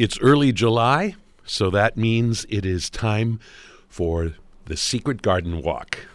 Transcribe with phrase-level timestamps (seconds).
[0.00, 3.38] It's early July, so that means it is time
[3.86, 4.32] for
[4.64, 6.06] the Secret Garden Walk,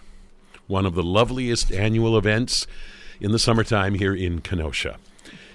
[0.65, 2.65] one of the loveliest annual events
[3.21, 4.97] in the summertime here in Kenosha.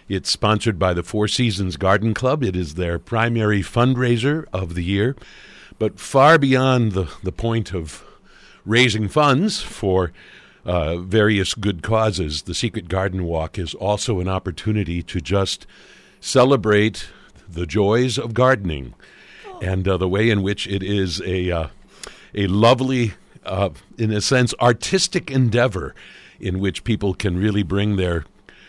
[0.08, 2.44] It's sponsored by the Four Seasons Garden Club.
[2.44, 5.16] It is their primary fundraiser of the year.
[5.80, 8.04] But far beyond the, the point of
[8.64, 10.12] raising funds for
[10.64, 15.66] uh, various good causes, the Secret Garden Walk is also an opportunity to just
[16.20, 17.08] celebrate
[17.52, 18.94] the joys of gardening
[19.60, 21.68] and uh, the way in which it is a uh,
[22.34, 25.94] a lovely, uh, in a sense, artistic endeavor
[26.38, 28.24] in which people can really bring their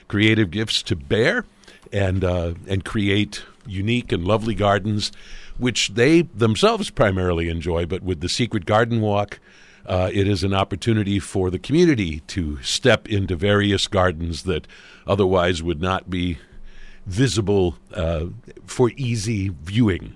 [0.07, 1.45] creative gifts to bear
[1.91, 5.11] and uh, and create unique and lovely gardens,
[5.57, 7.85] which they themselves primarily enjoy.
[7.85, 9.39] But with the Secret Garden Walk.
[9.83, 14.67] Uh, it is an opportunity for the community to step into various gardens that
[15.07, 16.37] otherwise would not be
[17.05, 18.25] visible uh,
[18.65, 20.15] for easy viewing.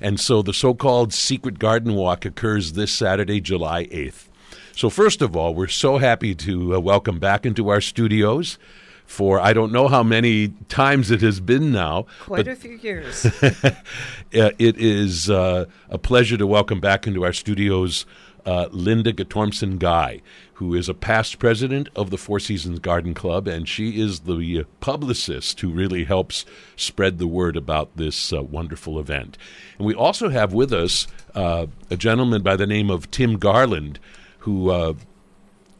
[0.00, 4.28] And so the so called Secret Garden Walk occurs this Saturday, July 8th.
[4.76, 8.58] So, first of all, we're so happy to uh, welcome back into our studios
[9.06, 12.06] for I don't know how many times it has been now.
[12.20, 13.24] Quite a few years.
[14.32, 18.06] it is uh, a pleasure to welcome back into our studios
[18.46, 20.20] uh, Lynda Guttormsen Guy,
[20.54, 24.64] who is a past president of the Four Seasons Garden Club, and she is the
[24.80, 26.44] publicist who really helps
[26.76, 29.38] spread the word about this uh, wonderful event.
[29.78, 33.98] And we also have with us uh, a gentleman by the name of Tim Garland,
[34.40, 34.94] who uh,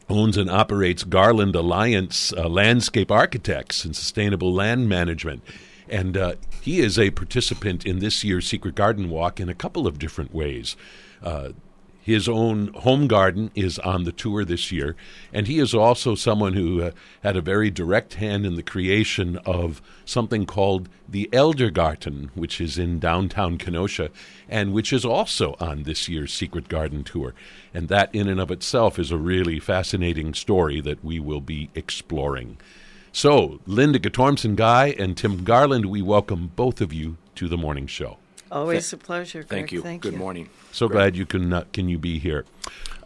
[0.09, 5.43] owns and operates Garland Alliance uh, Landscape Architects and Sustainable Land Management.
[5.87, 9.85] And uh, he is a participant in this year's Secret Garden Walk in a couple
[9.85, 10.75] of different ways.
[11.23, 11.49] Uh,
[12.05, 14.95] his own home garden is on the tour this year,
[15.33, 16.91] and he is also someone who uh,
[17.23, 22.77] had a very direct hand in the creation of something called the ElderGarten, which is
[22.77, 24.11] in downtown Kenosha,
[24.47, 27.33] and which is also on this year's Secret Garden tour.
[27.73, 31.71] And that, in and of itself, is a really fascinating story that we will be
[31.73, 32.57] exploring.
[33.13, 37.87] So, Lynda Guttormsen Guy and Tim Garland, we welcome both of you to the morning
[37.87, 38.17] show.
[38.51, 39.39] Always a pleasure.
[39.39, 39.49] Greg.
[39.49, 39.81] Thank you.
[39.81, 40.19] Thank Good you.
[40.19, 40.49] morning.
[40.71, 42.45] So glad you can uh, can you be here,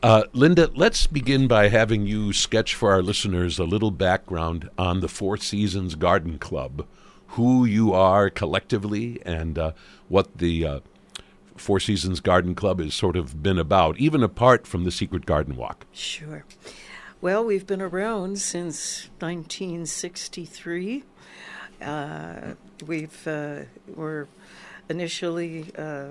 [0.04, 0.72] uh, Lynda.
[0.76, 5.38] Let's begin by having you sketch for our listeners a little background on the Four
[5.38, 6.86] Seasons Garden Club,
[7.30, 9.72] who you are collectively, and uh,
[10.08, 10.80] what the uh,
[11.56, 15.56] Four Seasons Garden Club has sort of been about, even apart from the Secret Garden
[15.56, 15.86] Walk.
[15.92, 16.46] Sure.
[17.22, 21.04] Well, we've been around since 1963.
[21.82, 22.54] Uh,
[22.86, 23.62] we've uh,
[23.94, 24.28] we're
[24.90, 26.10] initially uh,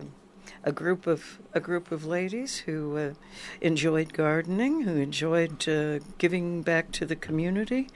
[0.64, 3.12] a group of a group of ladies who uh,
[3.60, 7.88] enjoyed gardening, who enjoyed uh, giving back to the community,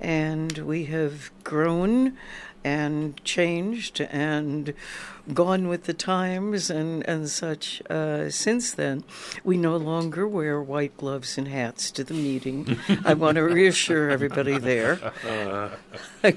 [0.00, 2.16] and we have grown
[2.64, 4.72] and changed and
[5.32, 7.82] gone with the times and, and such.
[7.88, 9.04] Uh, since then,
[9.44, 12.78] we no longer wear white gloves and hats to the meeting.
[13.04, 15.12] I want to reassure everybody there.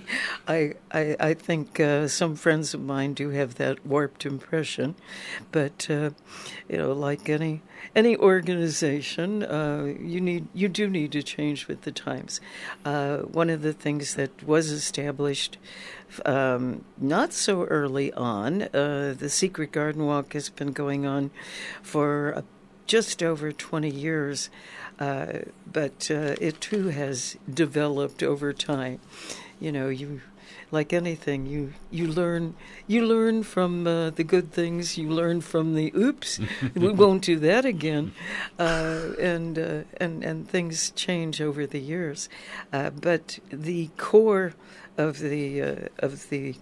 [0.48, 4.96] I, I, I, think uh, some friends of mine do have that warped impression,
[5.52, 6.12] but uh,
[6.68, 7.62] you know, like any
[7.96, 12.42] any organization, uh, you need you do need to change with the times.
[12.84, 15.58] Uh, one of the things that was established
[16.26, 21.32] um, not so early on, uh, the Secret Garden Walk has been going on
[21.82, 22.44] for
[22.86, 24.50] just over 20 years,
[25.00, 25.40] uh,
[25.72, 29.00] but uh, it too has developed over time.
[29.60, 30.22] You know, you
[30.72, 32.56] like anything, you you learn
[32.88, 34.98] you learn from uh, the good things.
[34.98, 36.40] You learn from the oops,
[36.76, 38.14] we won't do that again,
[38.60, 42.30] uh, and uh, and and things change over the years.
[42.74, 44.54] Uh, but the core
[44.98, 46.56] of the uh, of the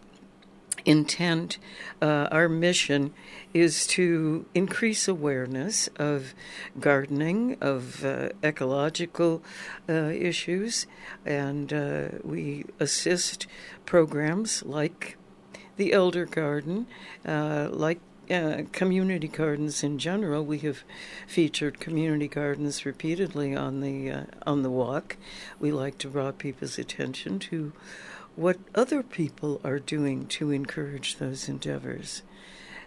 [0.86, 1.58] intent,
[2.02, 3.14] uh, our mission
[3.54, 6.34] is to increase awareness of
[6.80, 9.44] gardening, of uh, ecological
[9.88, 10.88] uh, issues,
[11.26, 13.48] and uh, we assist
[13.86, 15.18] programs like
[15.78, 16.86] the ElderGarten,
[17.26, 18.00] uh, like
[18.32, 20.46] uh, community gardens in general.
[20.46, 20.84] We have
[21.28, 25.18] featured community gardens repeatedly on the uh, on the walk.
[25.60, 27.74] We like to draw people's attention to
[28.36, 32.24] what other people are doing to encourage those endeavors.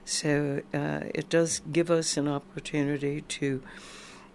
[0.04, 3.62] So uh, it does give us an opportunity to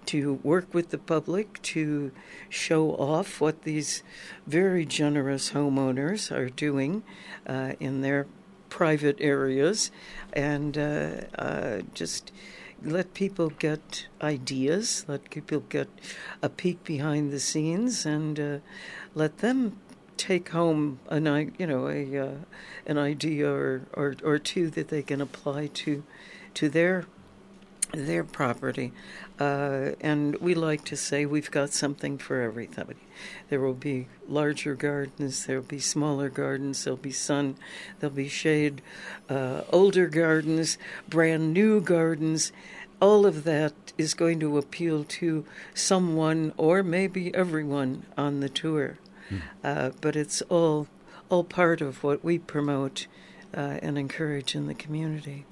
[0.03, 2.11] to work with the public to
[2.49, 4.01] show off what these
[4.47, 7.03] very generous homeowners are doing
[7.45, 8.25] uh, in their
[8.69, 9.91] private areas,
[10.33, 12.31] and uh, uh, just
[12.83, 15.87] let people get ideas, let people get
[16.41, 18.57] a peek behind the scenes, and uh,
[19.13, 19.77] let them
[20.21, 22.35] take home an i- you know a uh,
[22.85, 26.03] an idea or, or or two that they can apply to
[26.53, 27.05] to their
[27.93, 28.93] their property.
[29.39, 32.95] Uh, and we like to say we've got something for everybody.
[33.49, 37.55] There will be larger gardens, there will be smaller gardens, there'll be sun,
[37.99, 38.81] there'll be shade,
[39.29, 40.77] uh, older gardens,
[41.09, 42.51] brand new gardens.
[43.01, 48.99] All of that is going to appeal to someone or maybe everyone on the tour.
[49.63, 50.87] Uh, but it's all
[51.29, 53.07] all part of what we promote
[53.55, 55.45] uh, and encourage in the community.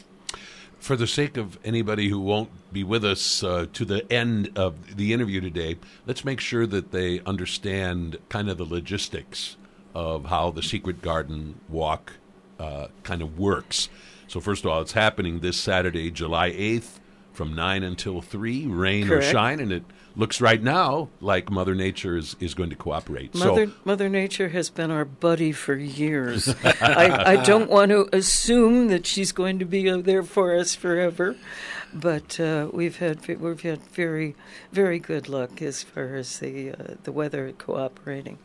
[0.79, 4.95] For the sake of anybody who won't be with us uh, to the end of
[4.95, 9.57] the interview today, let's make sure that they understand kind of the logistics
[9.93, 12.13] of how the Secret Garden Walk
[12.59, 13.89] uh, kind of works.
[14.27, 16.99] So, first of all, it's happening this Saturday, July 8th,
[17.33, 19.25] from 9 until 3, rain Correct.
[19.25, 19.83] or shine, and it
[20.19, 23.33] looks right now like Mother Nature is, is going to cooperate.
[23.33, 26.53] Mother, so, Mother Nature has been our buddy for years.
[26.63, 31.37] I, I don't want to assume that she's going to be there for us forever,
[31.93, 34.35] but uh, we've had we've had very
[34.71, 38.37] very good luck as far as the uh, the weather cooperating.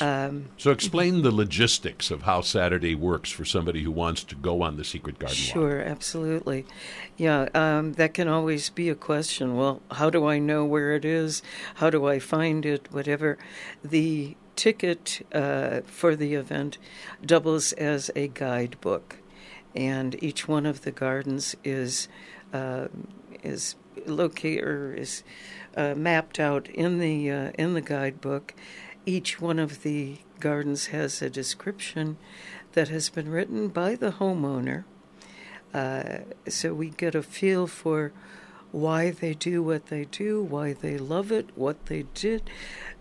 [0.00, 4.62] Um, so explain the logistics of how Saturday works for somebody who wants to go
[4.62, 5.52] on the Secret Garden Walk.
[5.54, 6.66] Sure, absolutely.
[7.16, 9.56] Yeah, um, that can always be a question.
[9.56, 11.42] Well, how do I know where it is?
[11.76, 12.92] How do I find it?
[12.92, 13.38] Whatever.
[13.82, 16.78] The ticket uh, for the event
[17.24, 19.18] doubles as a guidebook,
[19.74, 22.08] and each one of the gardens is
[22.52, 22.88] uh,
[23.42, 23.76] is
[24.06, 25.22] located or is
[25.76, 28.54] uh, mapped out in the uh, in the guidebook.
[29.04, 32.16] Each one of the gardens has a description
[32.72, 34.84] that has been written by the homeowner.
[35.72, 38.12] Uh, so we get a feel for
[38.76, 42.42] why they do what they do, why they love it, what they did,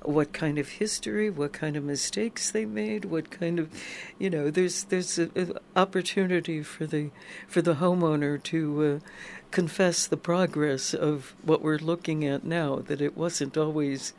[0.02, 3.70] what kind of history, what kind of mistakes they made, what kind of,
[4.18, 7.12] you know, there's there's an opportunity for the
[7.46, 9.10] for the homeowner to uh,
[9.52, 12.78] confess the progress of what we're looking at now.
[12.78, 14.14] That it wasn't always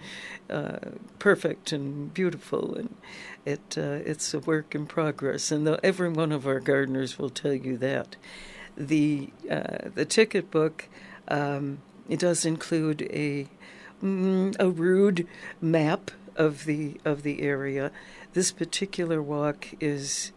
[0.51, 0.77] uh,
[1.19, 2.95] perfect and beautiful, and
[3.47, 5.51] it uh, it's a work in progress.
[5.51, 8.17] And the, every one of our gardeners will tell you that.
[8.77, 10.87] The uh, the ticket book
[11.29, 11.79] um,
[12.09, 13.49] it does include a
[14.03, 15.27] mm, a rude
[15.61, 17.91] map of the of the area.
[18.33, 20.33] This particular walk is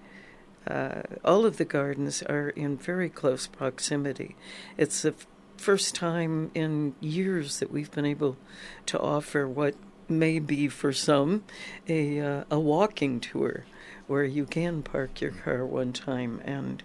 [0.68, 4.36] uh, all of the gardens are in very close proximity.
[4.78, 5.28] It's the f-
[5.58, 8.38] first time in years that we've been able
[8.86, 9.76] to offer what
[10.08, 11.44] may be for some
[11.88, 13.66] a uh, a walking tour
[14.08, 16.82] where you can park your car one time and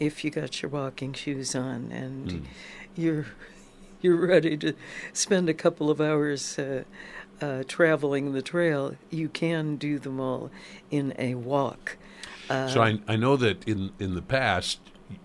[0.00, 2.44] if you got your walking shoes on and Mm.
[2.96, 3.26] You're
[4.02, 4.74] you're ready to
[5.12, 6.84] spend a couple of hours uh,
[7.40, 10.50] uh, traveling the trail, you can do them all
[10.90, 11.96] in a walk.
[12.50, 14.78] Uh, So I, I know that in, in the past,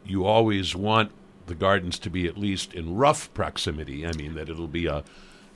[0.05, 1.11] you always want
[1.47, 4.05] the gardens to be at least in rough proximity.
[4.05, 5.03] I mean, that it'll be a,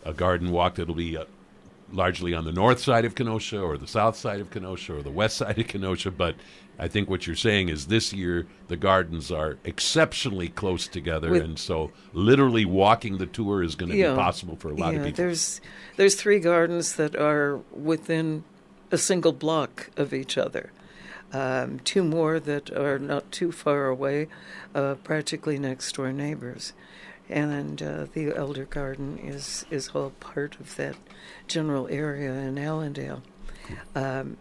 [0.04, 1.25] a garden walk that'll be uh
[1.92, 5.12] largely on the north side of Kenosha or the south side of Kenosha or the
[5.12, 6.09] west side of Kenosha.
[6.09, 6.36] But
[6.79, 11.29] I think what you're saying is this year the gardens are exceptionally close together.
[11.31, 14.11] With- and so literally walking the tour is going to Yeah.
[14.11, 15.17] be possible for a lot yeah, of people.
[15.23, 15.61] there's
[15.97, 18.43] there's three gardens that are within
[18.91, 20.71] a single block of each other.
[21.31, 24.27] Um, two more that are not too far away,
[24.75, 26.73] uh, practically next door neighbors,
[27.27, 30.95] and uh, the ElderGarten is is all part of that
[31.47, 33.23] general area in Allendale.
[33.95, 34.37] Um,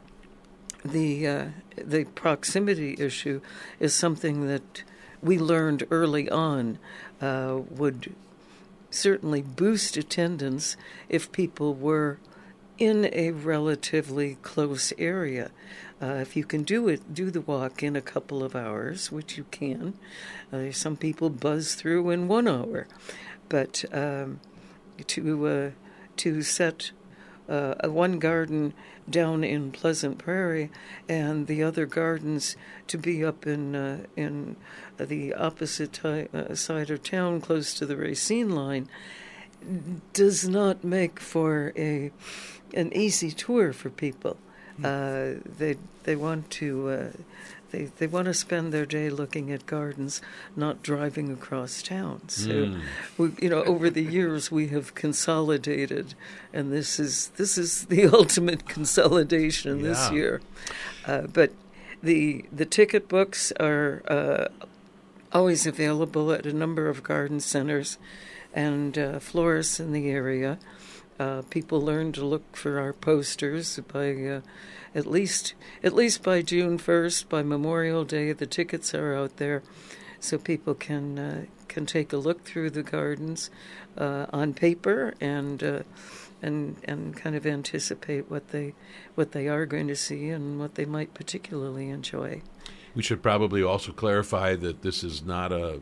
[0.84, 1.46] the uh,
[1.76, 3.40] the proximity issue
[3.78, 4.82] is something that
[5.22, 6.78] we learned early on
[7.20, 8.14] uh, would
[8.90, 10.76] certainly boost attendance
[11.08, 12.18] if people were
[12.78, 15.50] in a relatively close area.
[16.00, 19.38] Uh, if you can do it, do the walk in a couple of hours, which
[19.38, 19.94] you can.
[20.52, 22.88] Uh, some people buzz through in one hour,
[23.48, 24.40] but um,
[25.06, 25.70] to uh,
[26.16, 26.90] to set
[27.48, 28.72] uh, one garden
[29.08, 30.70] down in Pleasant Prairie
[31.08, 32.56] and the other gardens
[32.86, 34.56] to be up in uh, in
[34.98, 38.88] the opposite ti- uh, side of town, close to the Racine line,
[40.12, 42.10] does not make for a
[42.74, 44.36] an easy tour for people.
[44.82, 47.12] Uh, they they want to.
[47.72, 50.20] They, they want to spend their day looking at gardens,
[50.54, 52.28] not driving across town.
[52.28, 52.80] So, Mm.
[53.18, 56.14] we, you know, over the years we have consolidated,
[56.52, 60.40] and this is this is the ultimate consolidation this year.
[61.06, 61.50] Uh, but
[62.02, 64.48] the the ticket books are uh,
[65.32, 67.96] always available at a number of garden centers
[68.54, 70.58] and uh, florists in the area.
[71.18, 74.40] Uh, people learn to look for our posters by uh,
[74.94, 77.28] at least at least by June first.
[77.28, 79.62] By Memorial Day, the tickets are out there,
[80.20, 83.50] so people can uh, can take a look through the gardens
[83.96, 85.82] uh, on paper and uh,
[86.40, 88.74] and and kind of anticipate what they
[89.14, 92.42] what they are going to see and what they might particularly enjoy.
[92.94, 95.80] We should probably also clarify that this is not a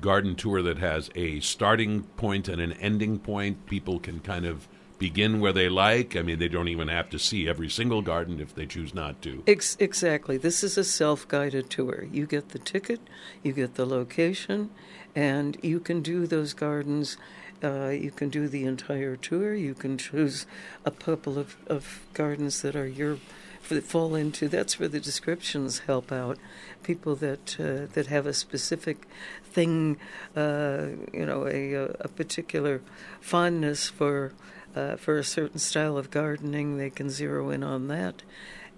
[0.00, 3.66] garden tour that has a starting point and an ending point.
[3.66, 6.16] People can kind of begin where they like.
[6.16, 9.20] I mean, they don't even have to see every single garden if they choose not
[9.22, 9.42] to.
[9.46, 10.36] Ex- exactly.
[10.36, 12.06] This is a self guided tour.
[12.10, 13.00] You get the ticket,
[13.42, 14.70] you get the location,
[15.14, 17.16] and you can do those gardens.
[17.62, 19.54] Uh, you can do the entire tour.
[19.54, 20.46] You can choose
[20.84, 23.18] a couple of, of gardens that are your
[23.68, 24.48] that fall into.
[24.48, 26.38] That's where the descriptions help out.
[26.82, 29.06] People that uh, that have a specific
[29.44, 29.98] thing,
[30.36, 32.82] uh, you know, a, a particular
[33.20, 34.32] fondness for
[34.76, 38.22] uh, for a certain style of gardening, they can zero in on that.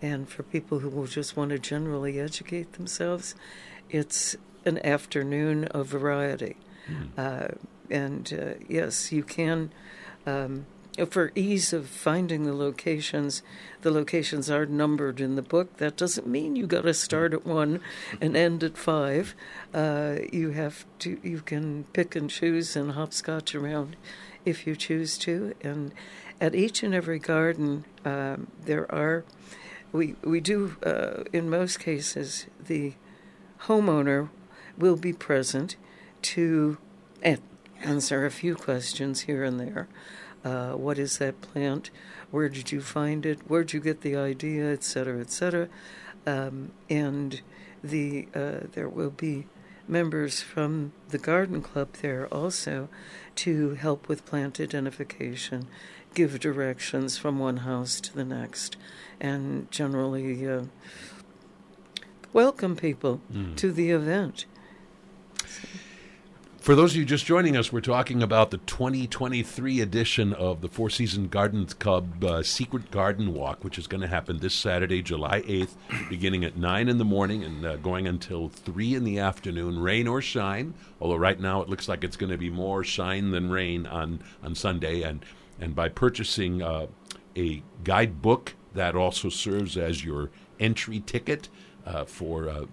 [0.03, 3.35] And for people who will just want to generally educate themselves,
[3.89, 6.57] it's an afternoon of variety.
[6.89, 7.59] Mm.
[7.91, 9.73] and uh, yes, you can.
[10.27, 10.67] Um,
[11.05, 13.43] for ease of finding the locations,
[13.83, 15.77] the locations are numbered in the book.
[15.77, 17.81] That doesn't mean you got to start at one
[18.21, 19.35] and end at five.
[19.75, 21.19] Uh, you have to.
[21.23, 23.97] You can pick and choose and hopscotch around
[24.45, 25.55] if you choose to.
[25.61, 25.93] And
[26.41, 29.25] at each and every garden, um, there are.
[29.93, 32.95] We we do uh, in most cases the
[33.63, 34.31] homeowner
[34.77, 35.77] will be present
[36.23, 36.79] to
[37.83, 39.89] answer a few questions here and there.
[40.47, 41.91] Uh, what is that plant?
[42.31, 43.41] Where did you find it?
[43.49, 45.69] Where did you get the idea, etc., cetera, et cetera?
[46.25, 47.41] Um, and
[47.83, 49.47] the uh, there will be
[49.89, 52.89] members from the garden club there also
[53.37, 55.67] to help with plant identification,
[56.15, 58.77] give directions from one house to the next,
[59.21, 60.63] and generally uh,
[62.33, 63.57] welcome people mm.
[63.57, 64.47] to the event.
[66.67, 70.69] For those of you just joining us, we're talking about the 2023 edition of the
[70.69, 75.01] Four Season Gardens Club uh, Secret Garden Walk, which is going to happen this Saturday,
[75.01, 75.77] July 8th,
[76.09, 80.09] beginning at 9 in the morning and uh, going until 3 in the afternoon, rain
[80.09, 80.75] or shine.
[81.01, 84.19] Although right now it looks like it's going to be more shine than rain on,
[84.43, 85.03] on Sunday.
[85.03, 85.25] And,
[85.61, 86.89] and by purchasing uh,
[87.37, 91.49] a guidebook, that also serves as your entry ticket
[91.87, 92.65] uh, for uh,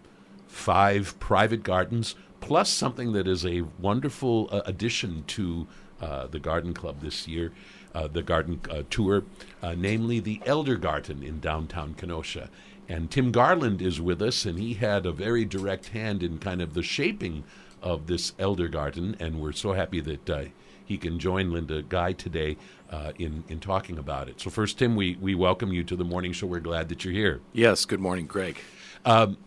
[0.48, 5.66] five private gardens plus something that is a wonderful uh, addition to
[6.02, 7.54] uh, the garden club this year,
[7.96, 9.24] uh, the garden uh, tour,
[9.62, 12.50] uh, namely the ElderGarten in downtown Kenosha.
[12.90, 16.62] And Tim Garland is with us, and he had a very direct hand in kind
[16.62, 17.46] of the shaping
[17.82, 20.44] of this ElderGarten, and we're so happy that uh,
[20.84, 22.58] he can join Lynda Guy today
[22.92, 24.42] uh, in in talking about it.
[24.42, 26.48] So first, Tim, we we welcome you to the morning show.
[26.48, 27.40] We're glad that you're here.
[27.54, 27.86] Yes.
[27.86, 28.58] Good morning, Greg.
[29.06, 29.38] Um,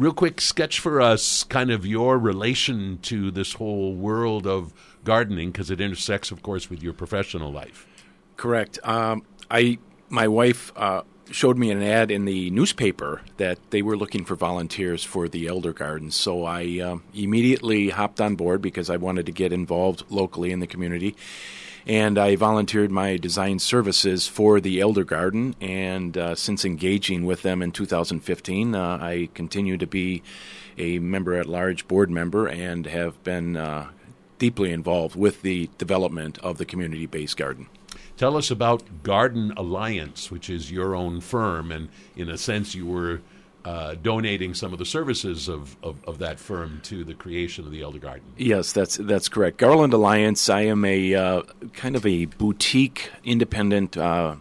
[0.00, 4.72] real quick sketch for us kind of your relation to this whole world of
[5.04, 7.86] gardening because it intersects of course with your professional life.
[8.36, 8.78] Correct.
[8.82, 9.78] Um, i
[10.08, 14.34] my wife uh, showed me an ad in the newspaper that they were looking for
[14.34, 16.16] volunteers for the elder gardens.
[16.16, 20.60] So i uh, immediately hopped on board because i wanted to get involved locally in
[20.60, 21.14] the community
[21.86, 25.54] and I volunteered my design services for the ElderGarten.
[25.60, 30.22] And uh, since engaging with them in 2015, uh, I continue to be
[30.78, 33.90] a member at large board member and have been uh,
[34.38, 37.66] deeply involved with the development of the community based garden.
[38.16, 42.86] Tell us about Garden Alliance, which is your own firm, and in a sense, you
[42.86, 43.22] were
[43.64, 47.70] uh, donating some of the services of, of, of, that firm to the creation of
[47.70, 48.20] the ElderGarten.
[48.36, 49.58] Yes, that's that's correct.
[49.58, 50.48] Garland Alliance.
[50.48, 51.42] I am a uh,
[51.74, 54.36] kind of a boutique, independent, uh,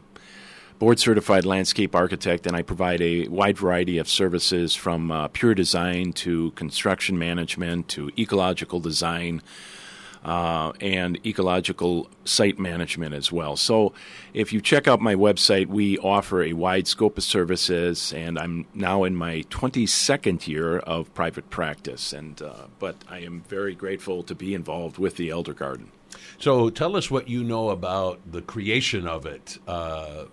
[0.80, 5.54] board certified landscape architect, and I provide a wide variety of services from uh, pure
[5.54, 9.42] design to construction management to ecological design
[10.30, 13.58] uh, and ecological site management as well.
[13.58, 13.94] So,
[14.32, 18.68] if you check out my website, we offer a wide scope of services, and I'm
[18.76, 22.14] now in my 22nd year of private practice.
[22.14, 25.88] And uh, but I am very grateful to be involved with the ElderGarten.
[26.38, 29.58] So, tell us what you know about the creation of it.
[29.68, 30.26] Uh,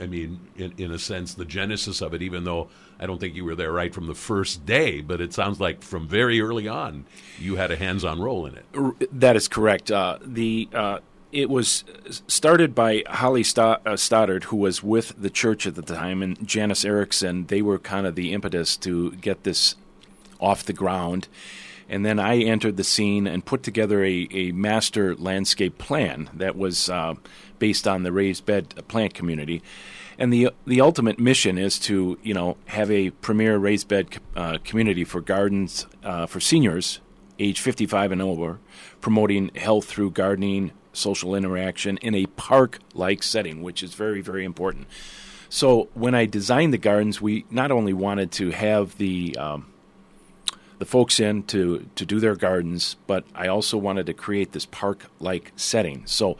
[0.00, 2.68] I mean, in, in a sense, the genesis of it, even though
[2.98, 5.82] I don't think you were there right from the first day, but it sounds like
[5.82, 7.04] from very early on
[7.38, 9.10] you had a hands on role in it.
[9.20, 9.90] That is correct.
[9.90, 10.98] Uh, the uh,
[11.32, 11.84] it was
[12.28, 16.84] started by Holly uh, Stoddard, who was with the church at the time, and Janice
[16.84, 17.46] Erickson.
[17.46, 19.74] They were kind of the impetus to get this
[20.40, 21.28] off the ground.
[21.88, 26.56] And then I entered the scene and put together a, a master landscape plan that
[26.56, 27.14] was uh,
[27.58, 29.62] based on the raised bed plant community.
[30.18, 34.58] And the the ultimate mission is to you know have a premier raised bed uh,
[34.64, 37.00] community for gardens uh, for seniors
[37.38, 38.58] age 55 and over,
[39.02, 44.44] promoting health through gardening, social interaction in a park like setting, which is very very
[44.44, 44.86] important.
[45.48, 49.66] So when I designed the gardens, we not only wanted to have the um,
[50.78, 54.66] the folks in to to do their gardens, but I also wanted to create this
[54.66, 56.02] park like setting.
[56.06, 56.36] So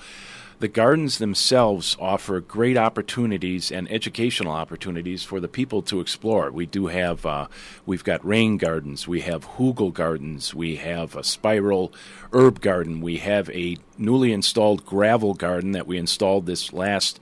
[0.59, 6.51] the gardens themselves offer great opportunities and educational opportunities for the people to explore.
[6.51, 7.49] We do have, uh,
[7.85, 11.93] we've got rain gardens, we have hugel gardens, we have a spiral
[12.33, 17.21] herb garden, we have a newly installed gravel garden that we installed this last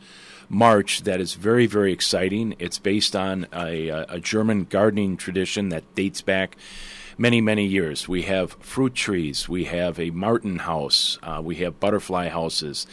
[0.49, 2.55] March that is very, very exciting.
[2.61, 6.57] It's based on a, a German gardening tradition that dates back
[7.19, 8.09] many, many years.
[8.09, 12.87] We have fruit trees, we have a martin house, uh, we have butterfly houses.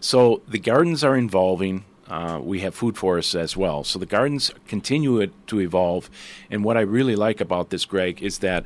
[0.00, 1.84] So the gardens are evolving.
[2.08, 3.82] Uh, we have food forests as well.
[3.82, 6.08] So the gardens continue to evolve.
[6.50, 8.64] And what I really like about this, Greg, is that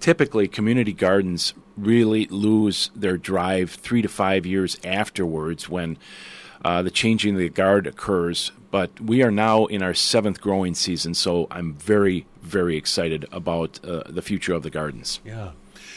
[0.00, 5.98] typically community gardens really lose their drive three to five years afterwards when
[6.64, 8.50] uh, the changing of the guard occurs.
[8.70, 13.80] But we are now in our seventh growing season, so I'm very, very excited about
[13.84, 15.20] uh, the future of the gardens.
[15.24, 15.52] Yeah.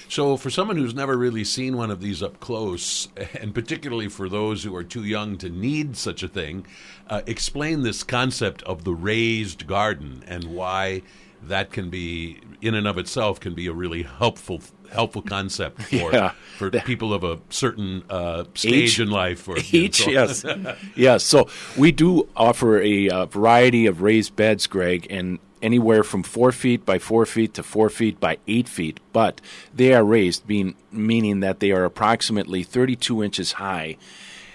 [0.10, 3.08] So, for someone who's never really seen one of these up close,
[3.40, 6.66] and particularly for those who are too young to need such a thing,
[7.10, 11.02] uh, explain this concept of the raised garden and why
[11.42, 16.14] that can be, in and of itself, can be a really helpful helpful concept for
[16.14, 16.32] yeah.
[16.58, 19.48] for people of a certain uh, stage in life.
[19.48, 19.72] Or, each,
[20.08, 20.56] you know, so.
[20.56, 21.24] yes, yes.
[21.24, 26.52] So we do offer a uh, variety of raised beds, Greg, and anywhere from four
[26.52, 29.42] feet by four feet to four feet by eight feet, but
[29.74, 33.98] they are raised, being, meaning that they are approximately 32 inches high.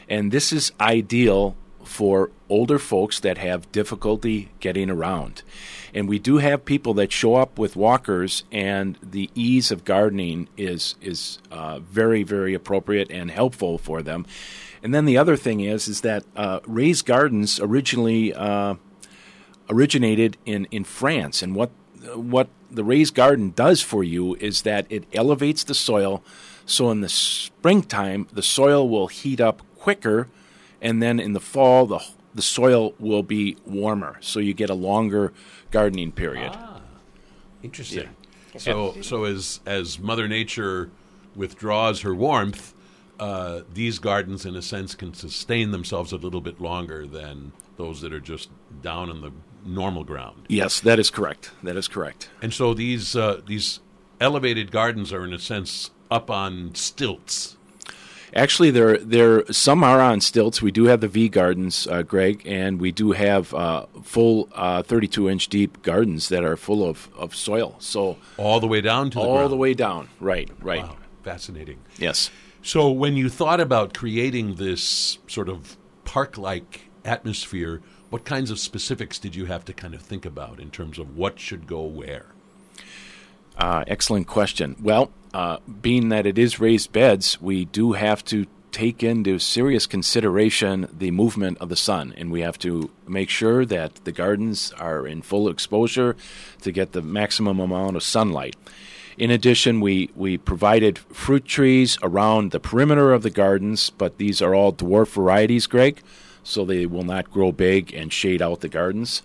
[0.08, 1.56] And this is ideal
[1.88, 5.42] for older folks that have difficulty getting around.
[5.94, 10.48] And we do have people that show up with walkers, and the ease of gardening
[10.56, 14.26] is is uh, very very appropriate and helpful for them.
[14.82, 18.74] And then the other thing is is that uh, raised gardens originally uh,
[19.68, 21.42] originated in, in France.
[21.42, 21.70] And what,
[22.14, 26.22] what the raised garden does for you is that it elevates the soil.
[26.66, 30.28] So in the springtime, the soil will heat up quicker.
[30.80, 32.00] And then in the fall, the,
[32.34, 34.18] the soil will be warmer.
[34.20, 35.32] So you get a longer
[35.70, 36.52] gardening period.
[36.54, 36.80] Ah,
[37.62, 38.08] interesting.
[38.54, 38.58] Yeah.
[38.58, 40.90] So, so as, as Mother Nature
[41.36, 42.74] withdraws her warmth,
[43.20, 48.00] uh, these gardens, in a sense, can sustain themselves a little bit longer than those
[48.00, 48.50] that are just
[48.82, 49.32] down in the
[49.68, 50.46] normal ground.
[50.48, 51.50] Yes, that is correct.
[51.62, 52.30] That is correct.
[52.42, 53.80] And so these uh, these
[54.20, 57.56] elevated gardens are, in a sense, up on stilts.
[58.34, 60.60] Actually, there there some are on stilts.
[60.60, 64.82] We do have the V gardens, uh, Greg, and we do have uh, full uh,
[64.82, 67.76] 32 inch deep gardens that are full of, of soil.
[67.78, 69.52] So all the way down to all ground.
[69.52, 70.08] the way down.
[70.20, 70.82] Right, right.
[70.82, 71.78] Wow, fascinating.
[71.98, 72.30] Yes.
[72.62, 78.58] So when you thought about creating this sort of park like atmosphere, what kinds of
[78.58, 81.82] specifics did you have to kind of think about in terms of what should go
[81.82, 82.26] where?
[83.56, 84.76] Uh, excellent question.
[84.80, 89.86] Well, uh, being that it is raised beds, we do have to take into serious
[89.86, 94.72] consideration the movement of the sun, and we have to make sure that the gardens
[94.72, 96.16] are in full exposure
[96.62, 98.56] to get the maximum amount of sunlight.
[99.16, 104.40] In addition, we, we provided fruit trees around the perimeter of the gardens, but these
[104.40, 106.00] are all dwarf varieties, Greg
[106.42, 109.22] so they will not grow big and shade out the gardens.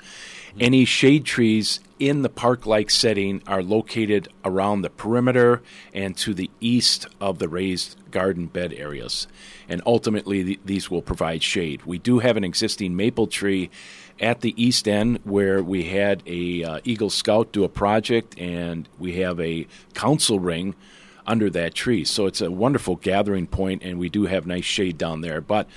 [0.59, 6.33] Any shade trees in the park like setting are located around the perimeter and to
[6.33, 9.25] the east of the raised garden bed areas.
[9.67, 11.83] And ultimately, th- these will provide shade.
[11.85, 13.71] We do have an existing maple tree
[14.19, 18.87] at the east end where we had a uh, Eagle Scout do a project, and
[18.99, 20.75] we have a council ring
[21.25, 22.05] under that tree.
[22.05, 25.41] So it's a wonderful gathering point, and we do have nice shade down there.
[25.41, 25.67] But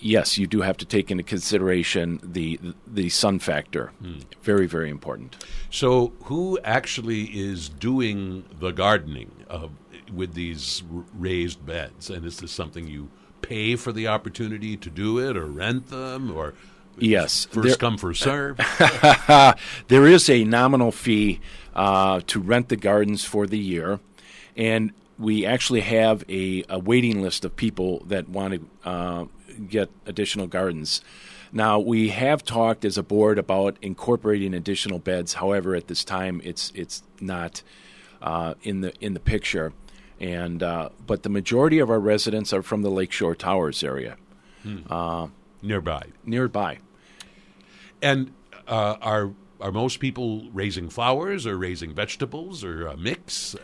[0.00, 3.92] yes, you do have to take into consideration the the sun factor.
[4.02, 4.24] Mm.
[4.42, 5.44] Very very important.
[5.70, 9.30] So, who actually is doing the gardening
[10.12, 10.82] with these
[11.14, 12.10] raised beds?
[12.10, 13.08] And is this something you
[13.42, 16.54] pay for the opportunity to do it, or rent them, or
[16.98, 18.56] yes, first there, come first serve?
[19.88, 21.40] there is a nominal fee
[21.74, 24.00] uh, to rent the gardens for the year,
[24.56, 29.24] and we actually have a, a waiting list of people that want to uh,
[29.68, 31.02] get additional gardens.
[31.52, 35.34] Now, we have talked as a board about incorporating additional beds.
[35.34, 37.62] However, at this time, it's it's not
[38.22, 39.72] uh, in the in the picture,
[40.20, 44.16] and uh, but the majority of our residents are from the Lakeshore Towers area,
[45.62, 46.04] Nearby.
[46.24, 46.78] nearby.
[48.00, 48.32] And
[48.68, 53.56] uh, are are most people raising flowers or raising vegetables or a mix?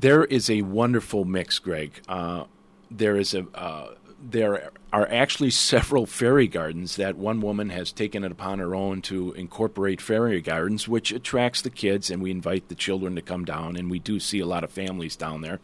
[0.00, 2.00] There is a wonderful mix, Greg.
[2.08, 2.44] Uh,
[2.90, 8.24] there is a uh, there are actually several fairy gardens that one woman has taken
[8.24, 12.68] it upon her own to incorporate fairy gardens, which attracts the kids, and we invite
[12.68, 15.60] the children to come down, and we do see a lot of families down there.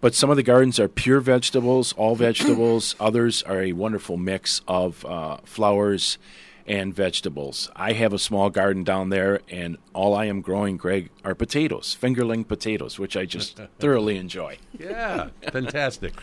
[0.00, 2.94] But some of the gardens are pure vegetables, all vegetables.
[3.00, 6.18] Others are a wonderful mix of uh, flowers
[6.70, 7.68] and vegetables.
[7.74, 11.98] I have a small garden down there, and all I am growing, Greg, are potatoes,
[12.00, 14.58] fingerling potatoes, which I just thoroughly enjoy.
[14.78, 16.14] Yeah, fantastic.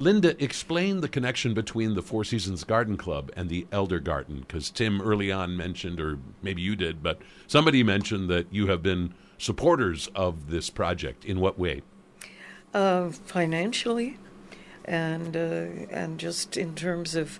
[0.00, 5.02] Lynda, explain the connection between the Four Seasons Garden Club and the ElderGarten, because Tim
[5.02, 10.08] early on mentioned, or maybe you did, but somebody mentioned that you have been supporters
[10.14, 11.26] of this project.
[11.26, 11.82] In what way?
[12.72, 14.16] Uh, financially,
[14.86, 17.38] and uh, and just in terms of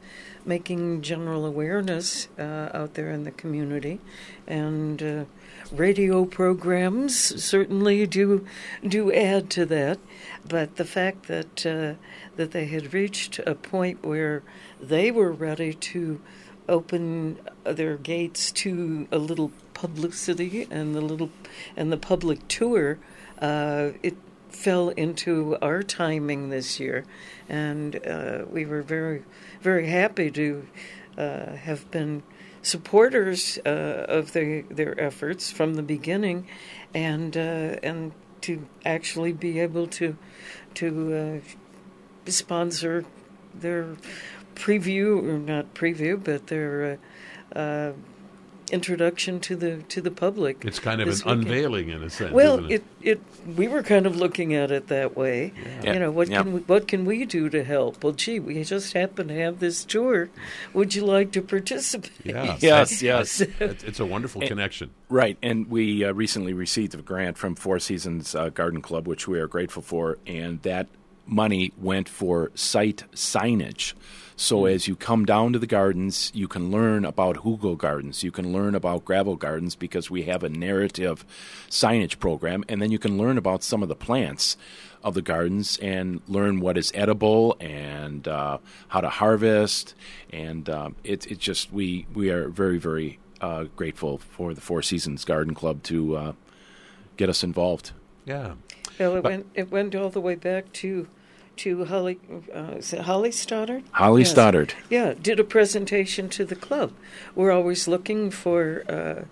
[0.50, 4.00] making general awareness uh, out there in the community,
[4.48, 5.24] and uh,
[5.70, 8.44] radio programs certainly do
[8.82, 9.96] do add to that.
[10.48, 11.94] But the fact that uh,
[12.34, 14.42] that they had reached a point where
[14.80, 16.20] they were ready to
[16.68, 21.30] open their gates to a little publicity and the little
[21.76, 22.98] and the public tour,
[23.40, 24.16] uh, it
[24.50, 27.04] fell into our timing this year,
[27.48, 29.24] and uh, we were very,
[29.60, 30.66] very happy to
[31.16, 32.22] uh, have been
[32.62, 36.46] supporters uh, of the, their efforts from the beginning,
[36.94, 40.16] and uh, and to actually be able to
[40.74, 41.42] to
[42.26, 43.04] uh, sponsor
[43.54, 43.96] their
[44.54, 46.98] preview or not preview, but their
[47.54, 47.92] uh,
[48.70, 50.64] introduction to the to the public.
[50.64, 51.40] It's kind of an weekend.
[51.42, 52.32] unveiling in a sense.
[52.32, 52.84] Well, isn't it?
[53.02, 55.52] it, it we were kind of looking at it that way.
[55.82, 55.92] Yeah.
[55.94, 56.42] You know, what Yeah.
[56.42, 58.02] can we, what can we do to help?
[58.04, 60.28] Well, gee, we just happen to have this tour.
[60.74, 62.12] Would you like to participate?
[62.24, 63.40] yeah, Yes, yes.
[63.40, 64.90] It's, it's a wonderful connection.
[65.08, 69.26] Right, and we uh, recently received a grant from Four Seasons uh, Garden Club, which
[69.26, 70.86] we are grateful for, and that
[71.26, 73.94] money went for site signage.
[74.40, 78.30] So as you come down to the gardens, you can learn about Hugel Gardens, you
[78.30, 81.26] can learn about Gravel Gardens because we have a narrative
[81.68, 84.56] signage program, and then you can learn about some of the plants
[85.04, 88.56] of the gardens and learn what is edible and uh,
[88.88, 89.94] how to harvest.
[90.32, 94.80] And um, it, it just we we are very very uh, grateful for the Four
[94.80, 96.32] Seasons Garden Club to uh,
[97.18, 97.92] get us involved.
[98.24, 98.54] Yeah.
[98.98, 101.08] Well, it went it went all the way back to
[101.60, 102.18] to Holly
[102.54, 103.82] uh, is it Holly Stoddard.
[103.92, 104.30] Holly Yes.
[104.30, 104.74] Stoddard.
[104.88, 106.92] Yeah, did a presentation to the club.
[107.34, 109.24] We're always looking for uh,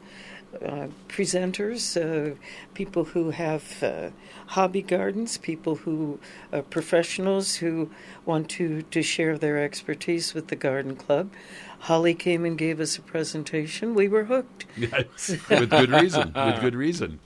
[0.64, 2.34] uh, presenters, uh,
[2.74, 4.10] people who have uh,
[4.48, 6.18] hobby gardens, people who
[6.52, 7.90] are professionals who
[8.26, 11.30] want to, to share their expertise with the garden club.
[11.80, 13.94] Holly came and gave us a presentation.
[13.94, 14.66] We were hooked.
[14.76, 16.32] Yes, with good reason.
[16.34, 17.20] With good reason.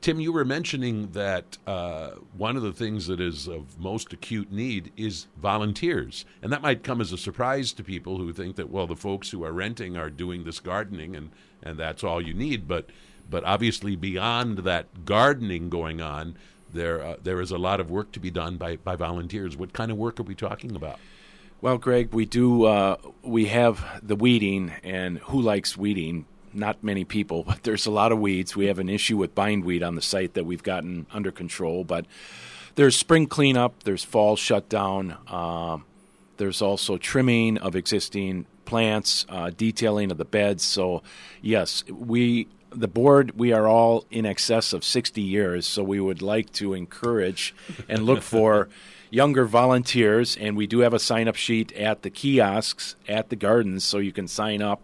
[0.00, 4.50] Tim, you were mentioning that uh, one of the things that is of most acute
[4.50, 8.70] need is volunteers, and that might come as a surprise to people who think that
[8.70, 11.30] well, the folks who are renting are doing this gardening, and
[11.62, 12.66] and that's all you need.
[12.66, 12.88] But
[13.28, 16.36] but obviously, beyond that gardening going on,
[16.72, 19.54] there uh, there is a lot of work to be done by by volunteers.
[19.54, 20.98] What kind of work are we talking about?
[21.60, 22.64] Well, Greg, we do.
[22.64, 26.24] Uh, we have the weeding, and who likes weeding?
[26.52, 28.56] Not many people, but there's a lot of weeds.
[28.56, 32.06] We have an issue with bindweed on the site that we've gotten under control, but
[32.74, 35.84] there's spring cleanup, there's fall shutdown, um,
[36.36, 40.64] there's also trimming of existing plants, uh, detailing of the beds.
[40.64, 41.02] So,
[41.42, 46.22] yes, we the board we are all in excess of 60 years, so we would
[46.22, 47.54] like to encourage
[47.88, 48.68] and look for
[49.10, 53.36] younger volunteers, and we do have a sign up sheet at the kiosks at the
[53.36, 54.82] gardens, so you can sign up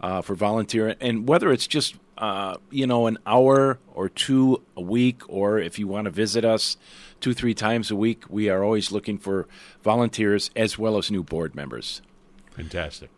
[0.00, 0.94] uh, for volunteer.
[1.00, 5.78] And whether it's just uh, you know an hour or two a week, or if
[5.78, 6.76] you want to visit us
[7.20, 9.46] two three times a week, we are always looking for
[9.82, 12.02] volunteers as well as new board members.
[12.50, 13.10] Fantastic.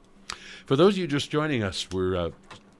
[0.67, 2.31] For those of you just joining us, we're uh,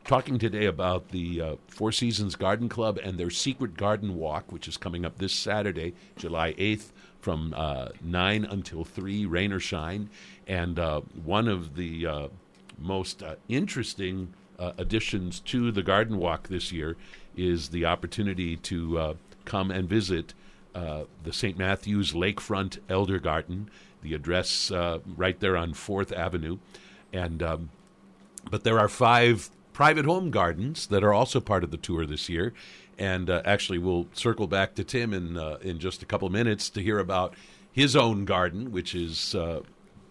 [0.05, 4.69] talking today about the uh, Four Seasons Garden Club and their Secret Garden Walk, which
[4.69, 10.11] is coming up this Saturday, July 8th, from uh, 9 until 3, rain or shine.
[10.47, 12.29] And uh, one of the uh,
[12.81, 16.97] most uh, interesting uh, additions to the Garden Walk this year
[17.37, 19.15] is the opportunity to uh,
[19.45, 20.35] come and visit
[20.75, 21.59] uh, the St.
[21.59, 23.67] Matthew's Lakefront ElderGarten,
[24.03, 26.59] the address uh, right there on 4th Avenue.
[27.13, 27.71] And um,
[28.51, 32.29] but there are five private home gardens that are also part of the tour this
[32.29, 32.53] year.
[32.99, 36.83] And uh, actually, we'll circle back to Tim in in just a couple minutes to
[36.83, 37.35] hear about
[37.73, 39.35] his own garden, which is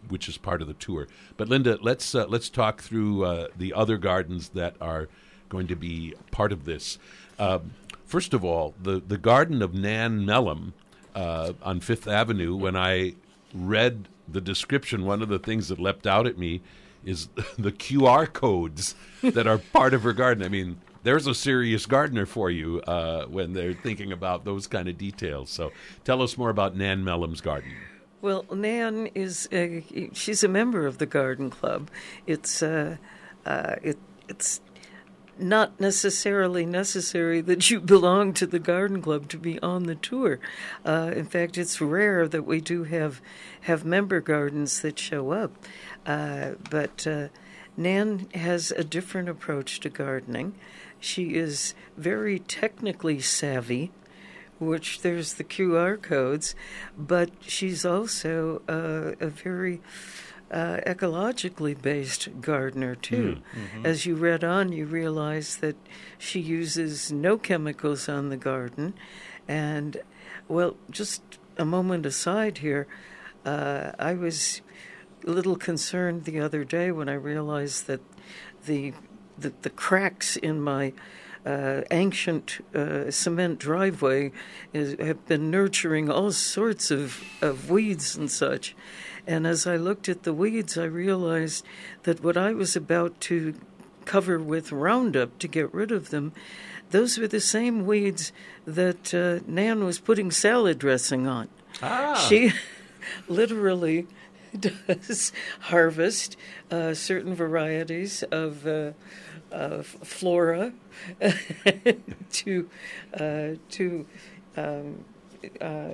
[0.10, 1.08] which is part of the tour.
[1.38, 5.08] But Lynda, let's uh, let's talk through uh, the other gardens that are
[5.48, 6.98] going to be part of this.
[7.38, 7.74] Um,
[8.06, 10.74] first of all, the the garden of Nan Mellum
[11.16, 12.56] uh, on Fifth Avenue.
[12.56, 13.16] When I
[13.54, 16.62] read the description, one of the things that leapt out at me
[17.04, 20.44] is the QR codes that are part of her garden.
[20.44, 24.88] I mean, there's a serious gardener for you uh, when they're thinking about those kind
[24.88, 25.50] of details.
[25.50, 25.72] So,
[26.04, 27.72] tell us more about Nan Mellum's garden.
[28.22, 31.90] Well, Nan is a, she's a member of the garden club.
[32.28, 32.98] It's uh,
[33.46, 34.60] uh, it, it's
[35.38, 40.40] not necessarily necessary that you belong to the garden club to be on the tour.
[40.86, 43.22] Uh, in fact, it's rare that we do have
[43.62, 45.54] have member gardens that show up.
[46.06, 47.30] Uh, but uh,
[47.78, 50.56] Nan has a different approach to gardening.
[51.00, 53.92] She is very technically savvy
[54.60, 56.56] which there's the QR codes,
[56.98, 59.82] but she's also uh, a very
[60.52, 63.38] uh, ecologically based gardener too.
[63.56, 63.86] Mm-hmm.
[63.86, 65.76] As you read on, you realize that
[66.18, 68.94] she uses no chemicals on the garden,
[69.48, 69.98] and
[70.48, 71.22] well, just
[71.58, 72.88] a moment aside here,
[73.46, 74.62] uh, I was
[75.26, 78.02] a little concerned the other day when I realized that
[78.66, 78.94] the
[79.38, 80.94] the, the cracks in my
[81.50, 84.32] uh, ancient uh, cement driveway
[84.72, 88.76] is, have been nurturing all sorts of, of weeds and such.
[89.26, 91.66] And as I looked at the weeds, I realized
[92.04, 93.56] that what I was about to
[94.06, 96.34] cover with Roundup to get rid of them,
[96.92, 98.32] those were the same weeds
[98.66, 101.48] that uh, Nan was putting salad dressing on.
[101.82, 102.14] Ah.
[102.30, 102.52] She
[103.28, 104.06] literally
[104.60, 105.32] does
[105.62, 106.38] harvest
[106.70, 108.92] uh, certain varieties of uh,
[109.52, 110.74] uh, flora
[112.32, 112.70] to
[113.14, 114.06] uh, to
[114.58, 115.06] um,
[115.62, 115.94] uh,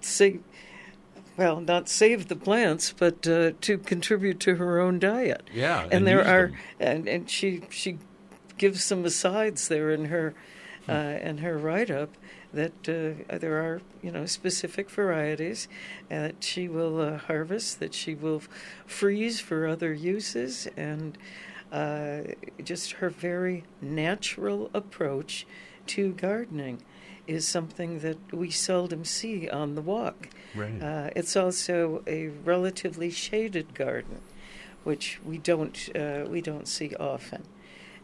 [0.00, 0.42] save,
[1.36, 5.48] well, not save the plants, but uh, to contribute to her own diet.
[5.52, 6.56] Yeah, and, and there are, them.
[6.80, 7.98] and and she she
[8.58, 10.34] gives some asides there in her
[10.88, 12.10] uh, in her write up
[12.52, 15.66] that uh, there are you know specific varieties
[16.08, 18.42] that she will uh, harvest that she will
[18.86, 21.18] freeze for other uses and
[21.72, 22.20] uh,
[22.62, 25.46] just her very natural approach
[25.88, 26.82] to gardening
[27.26, 30.28] is something that we seldom see on the walk.
[30.54, 30.80] Right.
[30.82, 34.20] Uh, it's also a relatively shaded garden,
[34.84, 37.42] which we don't uh, we don't see often.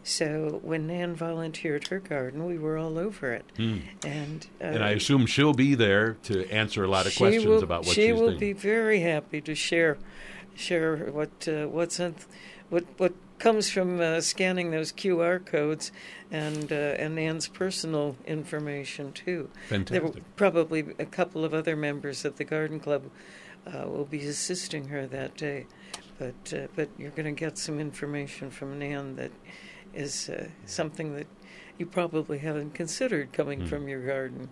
[0.02, 3.78] So when Nan volunteered her garden, we were all over it, Hmm.
[4.02, 7.62] and uh, And I assume she'll be there to answer a lot of questions will,
[7.62, 8.38] about what she she's will doing.
[8.40, 9.98] be very happy to share
[10.54, 12.14] share what uh, what's in,
[12.70, 15.90] what what comes from uh, scanning those QR codes
[16.30, 19.50] and uh, and Nan's personal information too.
[19.68, 20.36] There will Fantastic.
[20.36, 23.10] probably a couple of other members of the garden club
[23.66, 25.66] uh, will be assisting her that day,
[26.18, 29.32] but uh, but you're going to get some information from Nan that
[29.92, 31.26] is uh, something that
[31.78, 33.66] you probably haven't considered coming Hmm.
[33.66, 34.50] from your garden.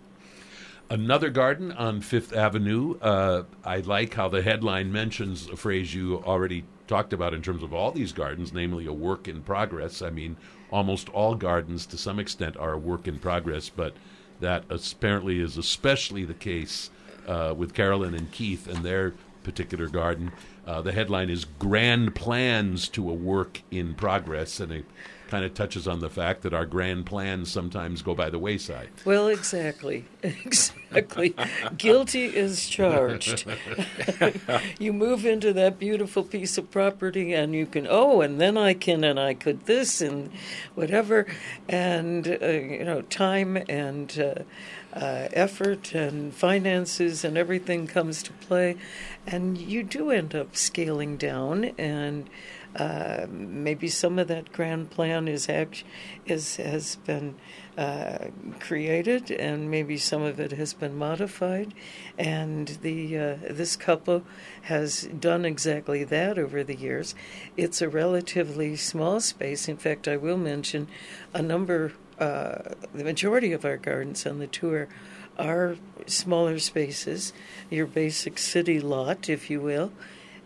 [0.91, 2.97] Another garden on Fifth Avenue.
[2.99, 7.63] Uh, I like how the headline mentions a phrase you already talked about in terms
[7.63, 10.01] of all these gardens, namely a work in progress.
[10.01, 10.35] I mean,
[10.71, 13.93] almost all gardens to some extent are a work in progress, but
[14.39, 16.89] that apparently is especially the case
[17.27, 20.31] uh, with Carolyn and Keith and their particular garden.
[20.65, 24.85] Uh, the headline is Grand Plans to a Work in Progress, and it
[25.29, 28.89] kind of touches on the fact that our grand plans sometimes go by the wayside.
[29.05, 30.05] Well, exactly.
[30.89, 31.35] Exactly.
[31.77, 33.45] Guilty is charged.
[34.79, 38.73] you move into that beautiful piece of property and you can, oh, and then I
[38.73, 40.31] can, and I could this and
[40.73, 41.27] whatever.
[41.69, 48.33] And, uh, you know, time and uh, uh, effort and finances and everything comes to
[48.33, 48.75] play.
[49.27, 52.29] And you do end up scaling down and.
[52.75, 55.83] Uh, maybe some of that grand plan is act-
[56.25, 57.35] is has been
[57.77, 58.27] uh,
[58.59, 61.73] created, and maybe some of it has been modified.
[62.17, 64.23] And the uh, this couple
[64.63, 67.15] has done exactly that over the years.
[67.57, 69.67] It's a relatively small space.
[69.67, 70.87] In fact, I will mention
[71.33, 71.93] a number.
[72.19, 74.89] Uh, the majority of our gardens on the tour
[75.37, 77.31] are smaller spaces,
[77.69, 79.93] your basic city lot, if you will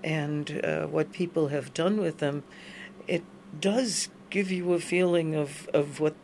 [0.03, 2.43] and uh, what people have done with them,
[3.07, 3.23] it
[3.59, 6.15] does give you a feeling of, of what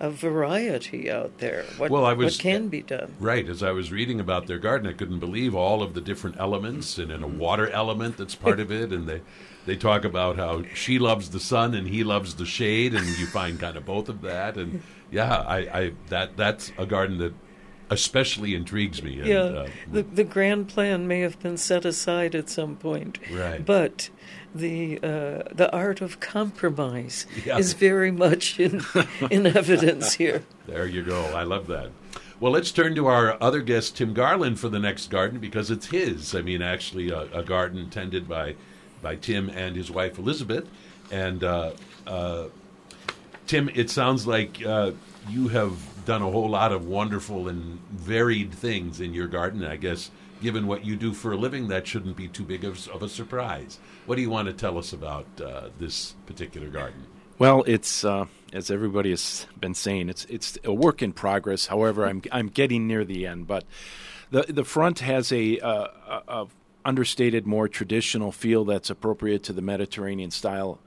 [0.00, 1.64] a variety out there.
[1.76, 3.14] What, Well, I was- what can be done?
[3.20, 3.48] Right.
[3.48, 6.98] As I was reading about their garden, I couldn't believe all of the different elements,
[6.98, 8.90] and then a water element that's part of it.
[8.92, 9.20] And they
[9.64, 13.26] they talk about how she loves the sun and he loves the shade, and you
[13.26, 14.56] find kind of both of that.
[14.56, 14.82] And
[15.12, 17.34] yeah, I, I that that's a garden that
[17.90, 19.18] especially intrigues me.
[19.18, 23.18] And, Yeah, uh, the the grand plan may have been set aside at some point,
[23.30, 23.64] Right.
[23.64, 24.10] But
[24.54, 27.58] the uh, the art of compromise Yeah.
[27.58, 28.82] is very much in
[29.30, 30.44] in evidence here.
[30.66, 31.20] There you go.
[31.34, 31.90] I love that.
[32.40, 35.86] Well, let's turn to our other guest, Tim Garland, for the next garden because it's
[35.86, 36.34] his.
[36.34, 38.56] I mean, actually, a, a garden tended by
[39.00, 40.68] by Tim and his wife Elizabeth.
[41.10, 41.72] And uh,
[42.06, 42.46] uh,
[43.46, 44.92] Tim, it sounds like uh,
[45.28, 45.72] you have
[46.04, 49.64] done a whole lot of wonderful and varied things in your garden.
[49.64, 50.10] I guess,
[50.42, 53.08] given what you do for a living, that shouldn't be too big of, of a
[53.08, 53.78] surprise.
[54.06, 57.06] What do you want to tell us about uh, this particular garden?
[57.38, 61.66] Well, it's uh, as everybody has been saying, it's it's a work in progress.
[61.66, 63.64] However, I'm I'm getting near the end, but
[64.30, 65.86] the the front has a, uh,
[66.28, 66.46] a,
[66.84, 70.78] understated, more traditional feel that's appropriate to the Mediterranean style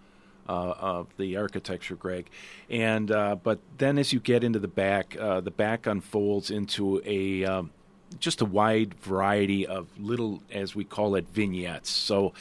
[0.47, 2.29] uh, of the architecture, Greg.
[2.69, 7.01] And uh, but then as you get into the back, uh, the back unfolds into
[7.05, 7.71] a um,
[8.19, 11.89] just a wide variety of little, as we call it, vignettes.
[11.89, 12.33] So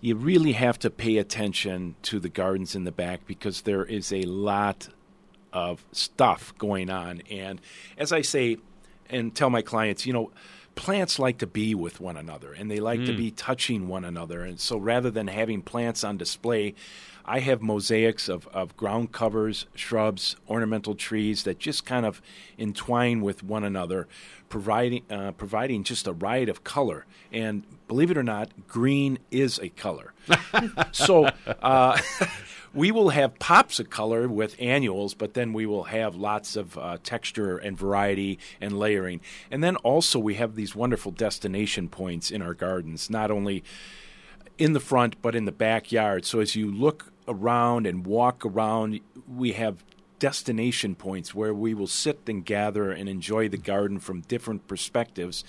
[0.00, 4.12] you really have to pay attention to the gardens in the back because there is
[4.12, 4.88] a lot
[5.52, 7.22] of stuff going on.
[7.30, 7.60] And
[7.98, 8.56] as I say,
[9.10, 10.30] and tell my clients, you know,
[10.80, 14.40] plants like to be with one another and they like to be touching one another.
[14.40, 16.74] And so rather than having plants on display,
[17.22, 22.22] I have mosaics of, of ground covers, shrubs, ornamental trees that just kind of
[22.58, 24.08] entwine with one another,
[24.48, 27.04] providing uh, providing just a riot of color.
[27.30, 30.14] And believe it or not, green is a color.
[30.92, 31.26] so
[31.60, 32.00] uh,
[32.72, 36.78] we will have pops of color with annuals, but then we will have lots of
[36.78, 39.20] uh, texture and variety and layering.
[39.50, 43.64] And then also we have these wonderful destination points in our gardens, not only
[44.56, 46.24] in the front but in the backyard.
[46.24, 49.84] So as you look around and walk around, we have
[50.20, 55.42] destination points where we will sit and gather and enjoy the garden from different perspectives.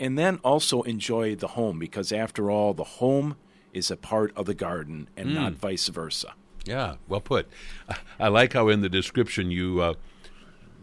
[0.00, 3.36] And then also enjoy the home because, after all, the home
[3.72, 6.34] is a part of the garden and not vice versa.
[6.64, 7.46] Yeah, well put.
[7.88, 9.94] I- I like how in the description you uh,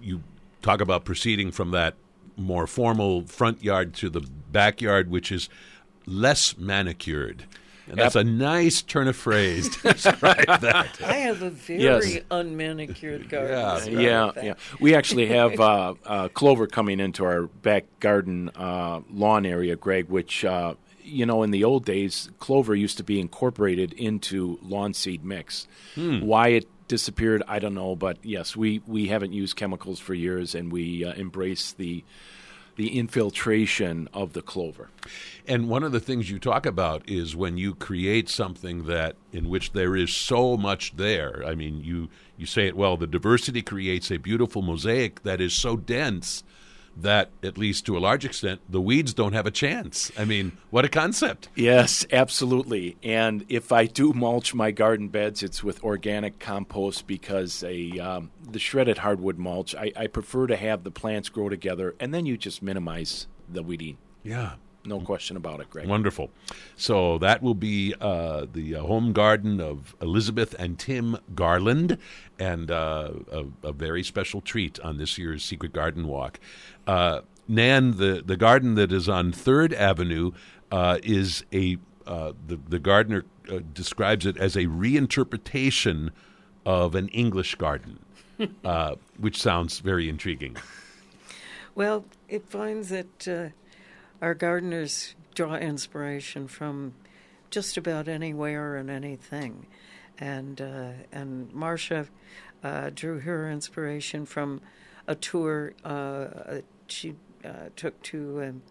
[0.01, 0.21] you
[0.61, 1.95] talk about proceeding from that
[2.37, 5.49] more formal front yard to the backyard, which is
[6.05, 7.45] less manicured.
[7.87, 10.97] And that's a nice turn of phrase to describe that.
[11.03, 12.19] I have a very Yes.
[12.29, 13.51] unmanicured garden.
[13.57, 13.75] Yeah.
[13.75, 14.53] as Yeah, yeah.
[14.79, 20.07] We actually have uh, uh, clover coming into our back garden uh, lawn area, Greg.
[20.09, 20.75] Which uh,
[21.11, 25.67] you know, in the old days, clover used to be incorporated into lawn seed mix.
[26.25, 27.95] Why it disappeared, I don't know.
[27.95, 32.03] But yes, we we haven't used chemicals for years, and we uh, embrace the
[32.77, 34.89] the infiltration of the clover.
[35.45, 39.49] And one of the things you talk about is when you create something that in
[39.49, 41.43] which there is so much there.
[41.45, 42.97] I mean, you you say it well.
[42.97, 46.43] The diversity creates a beautiful mosaic that is so dense
[46.97, 50.11] that, at least to a large extent, the weeds don't have a chance.
[50.17, 51.49] I mean, what a concept!
[51.55, 52.97] Yes, absolutely.
[53.03, 58.31] And if I do mulch my garden beds, it's with organic compost because a um,
[58.41, 59.75] the shredded hardwood mulch.
[59.75, 63.63] I, I prefer to have the plants grow together, and then you just minimize the
[63.63, 63.97] weeding.
[64.23, 64.53] Yeah.
[64.83, 65.87] No question about it, Greg.
[65.87, 66.31] Wonderful.
[66.75, 71.99] So that will be uh, the uh, home garden of Elizabeth and Tim Garland,
[72.39, 76.39] and uh, a, a very special treat on this year's Secret Garden Walk.
[76.87, 80.31] Uh, Nan, the, the garden that is on Third Avenue
[80.71, 86.09] uh, is a uh, the the gardener uh, describes it as a reinterpretation
[86.65, 87.99] of an English garden,
[88.65, 90.57] uh, which sounds very intriguing.
[91.75, 93.49] Well, it finds that uh,
[94.21, 96.93] our gardeners draw inspiration from
[97.49, 99.67] just about anywhere and anything,
[100.17, 102.07] and uh, and Marcia
[102.63, 104.61] uh, drew her inspiration from
[105.07, 108.61] a tour uh, she uh, took to um,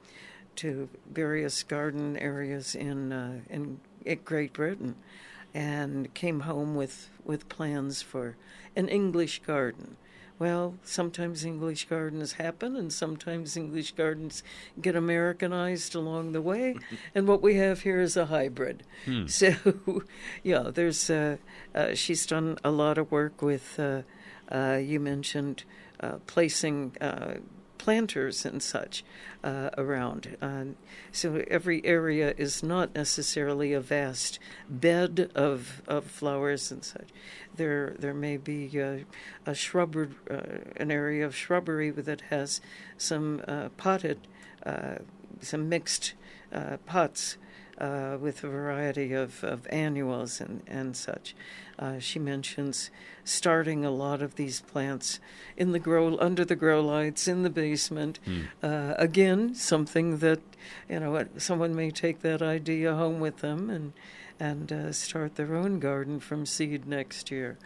[0.56, 3.80] to various garden areas in uh, in
[4.24, 4.94] Great Britain,
[5.54, 8.36] and came home with with plans for
[8.76, 9.96] an English garden.
[10.38, 14.42] Well, sometimes English gardens happen, and sometimes English gardens
[14.80, 16.76] get Americanized along the way.
[17.14, 18.82] and what we have here is a hybrid.
[19.26, 19.54] So,
[20.42, 21.36] yeah, there's uh,
[21.74, 23.78] uh, she's done a lot of work with.
[23.78, 24.02] Uh,
[24.50, 25.64] uh, you mentioned
[26.26, 27.34] placing uh,
[27.80, 29.02] planters and such
[29.42, 30.36] uh, around.
[30.42, 30.64] Uh,
[31.12, 34.38] so every area is not necessarily a vast
[34.68, 37.08] bed of, of flowers and such.
[37.56, 39.06] There there may be a,
[39.46, 39.54] a
[40.30, 40.40] uh,
[40.76, 42.60] an area of shrubbery that has
[42.98, 44.18] some uh, potted,
[44.66, 44.96] uh,
[45.40, 46.12] some mixed
[46.52, 47.38] uh, pots
[47.80, 51.34] uh, with a variety of, of annuals and, and such.
[51.78, 52.90] Uh, she mentions
[53.24, 55.18] starting a lot of these plants
[55.56, 58.18] in the grow under the grow lights in the basement.
[58.26, 58.46] Mm.
[58.62, 60.40] Uh, again, something that
[60.88, 63.92] you know someone may take that idea home with them and
[64.38, 67.58] and uh, start their own garden from seed next year.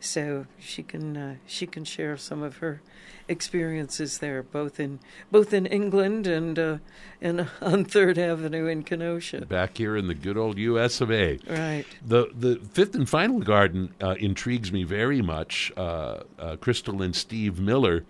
[0.00, 2.80] So she can uh, she can share some of her
[3.26, 6.78] experiences there, both in both in England and uh,
[7.20, 9.44] and on Third Avenue in Kenosha.
[9.46, 11.00] Back here in the good old U.S.
[11.00, 11.38] of A.
[11.48, 11.84] Right.
[12.04, 15.72] The the fifth and final garden uh, intrigues me very much.
[15.76, 18.04] Uh, uh Crystal and Steve Miller.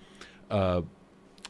[0.50, 0.82] Uh,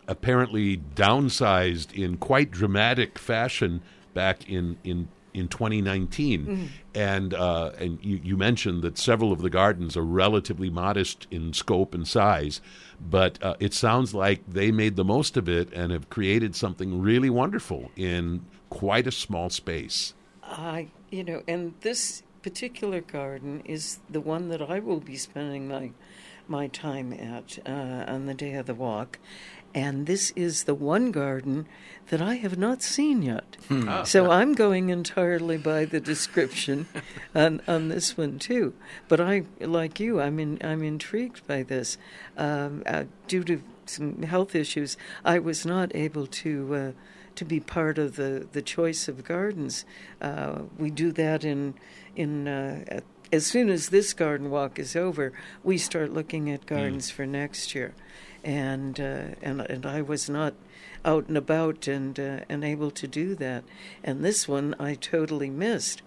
[0.08, 3.82] apparently downsized in quite dramatic fashion
[4.14, 6.46] back in, in in 2019.
[6.46, 6.68] Mm.
[6.94, 11.52] And uh, and you, you, mentioned that several of the gardens are relatively modest in
[11.52, 12.60] scope and size,
[13.00, 17.00] but uh, it sounds like they made the most of it and have created something
[17.00, 20.14] really wonderful in quite a small space.
[20.42, 25.68] I, you know, and this particular garden is the one that I will be spending
[25.68, 25.90] my
[26.48, 29.18] my time at uh, on the day of the walk,
[29.78, 31.64] and this is the one garden
[32.08, 33.56] that I have not seen yet.
[33.68, 33.88] Hmm.
[33.88, 36.88] Oh, so I'm going entirely by the description
[37.34, 38.74] on, on this one too.
[39.06, 41.96] But I, like you, I'm in, I'm intrigued by this.
[42.36, 46.92] Um, uh, due to some health issues, I was not able to uh,
[47.36, 49.84] to be part of the, the choice of gardens.
[50.20, 51.74] Uh, we do that in
[52.16, 56.66] in uh, at, as soon as this garden walk is over, we start looking at
[56.66, 57.12] gardens mm.
[57.12, 57.94] for next year
[58.44, 60.54] and uh, and and I was not
[61.04, 63.64] out and about and uh, and able to do that.
[64.02, 66.02] And this one I totally missed.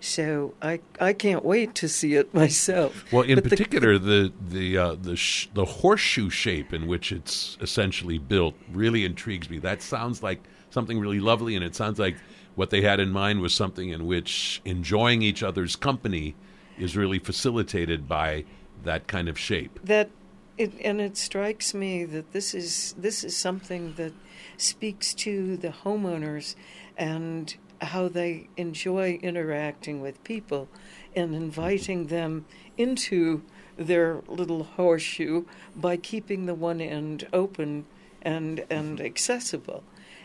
[0.00, 3.04] So I I can't wait to see it myself.
[3.12, 7.12] Well, in but particular, the the the, uh, the, sh- the horseshoe shape in which
[7.12, 9.58] it's essentially built really intrigues me.
[9.58, 12.16] That sounds like something really lovely, and it sounds like
[12.54, 16.34] what they had in mind was something in which enjoying each other's company
[16.78, 18.44] is really facilitated by
[18.84, 19.78] that kind of shape.
[19.84, 20.10] That
[20.58, 24.12] it, and it strikes me that this is this is something that
[24.56, 26.54] speaks to the homeowners
[26.96, 30.68] and how they enjoy interacting with people
[31.14, 32.46] and inviting them
[32.78, 33.42] into
[33.76, 35.44] their little horseshoe
[35.74, 37.84] by keeping the one end open
[38.22, 39.82] and and accessible.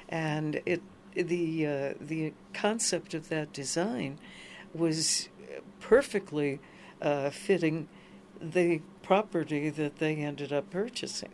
[0.08, 0.82] And it
[1.14, 4.18] the uh, the concept of that design
[4.74, 5.28] was
[5.82, 6.60] perfectly
[7.02, 7.90] uh, fitting
[8.42, 11.30] the property that they ended up purchasing.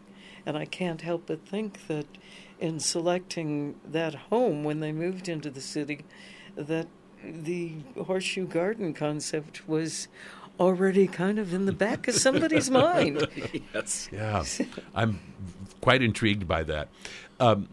[0.45, 2.05] And I can't help but think that
[2.59, 6.05] in selecting that home when they moved into the city,
[6.55, 6.87] that
[7.23, 7.73] the
[8.05, 10.07] horseshoe garden concept was
[10.59, 13.27] already kind of in the back of somebody's mind.
[13.73, 14.09] yes.
[14.11, 14.43] Yeah.
[14.95, 15.19] I'm
[15.81, 16.89] quite intrigued by that.
[17.39, 17.69] Um,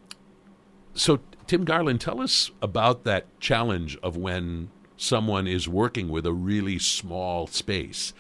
[0.95, 6.33] so, Tim Garland, tell us about that challenge of when someone is working with a
[6.33, 8.13] really small space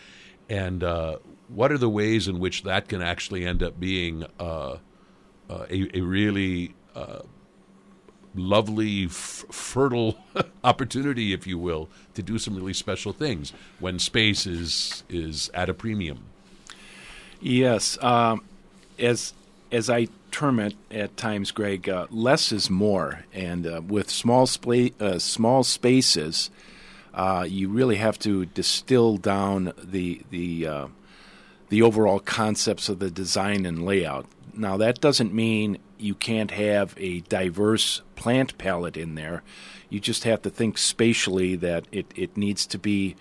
[0.48, 1.18] and uh,
[1.48, 4.78] what are the ways in which that can actually end up being uh,
[5.48, 7.20] uh, a, a, really uh,
[8.34, 10.18] lovely, f- fertile
[10.64, 15.68] opportunity, if you will, to do some really special things when space is is at
[15.68, 16.24] a premium?
[17.40, 18.44] Yes, um,
[18.98, 19.34] as
[19.70, 24.46] as I term it at times, Greg, uh, less is more, and uh, with small
[24.46, 26.50] spa- small spaces
[27.14, 30.88] uh, you really have to distill down the the uh,
[31.68, 34.26] the overall concepts of the design and layout.
[34.52, 39.42] Now that doesn't mean you can't have a diverse plant palette in there.
[39.88, 43.16] You just have to think spatially that it, it needs to be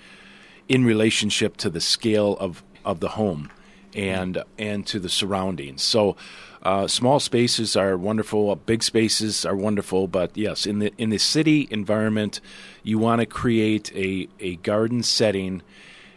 [0.67, 3.51] in relationship to the scale of, of the home
[3.95, 5.83] and and to the surroundings.
[5.83, 6.15] So
[6.63, 8.55] uh, small spaces are wonderful.
[8.55, 12.39] Big spaces are wonderful, but yes, in the in the city environment,
[12.83, 15.61] you want to create a a garden setting